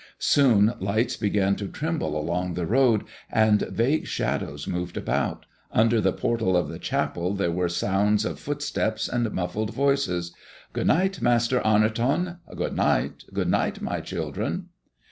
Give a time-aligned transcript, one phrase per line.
[0.17, 5.45] Soon lights began to tremble along the road, and vague shadows moved about.
[5.71, 10.33] Under the portal of the chapel there were sounds of footsteps and muffled voices:
[10.73, 14.69] "Good night, Master Arnoton!" "Good night, good night, my children!"